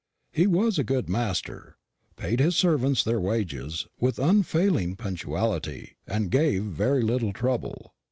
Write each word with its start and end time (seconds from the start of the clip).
He 0.33 0.47
was 0.47 0.79
a 0.79 0.83
good 0.83 1.07
master, 1.07 1.77
paid 2.15 2.39
his 2.39 2.55
servants 2.55 3.03
their 3.03 3.19
wages 3.19 3.85
with 3.99 4.17
unfailing 4.17 4.95
punctuality, 4.95 5.95
and 6.07 6.31
gave 6.31 6.63
very 6.63 7.03
little 7.03 7.33
trouble. 7.33 7.93